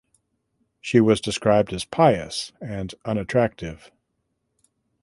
[0.79, 3.91] She was described as pious and unattractive.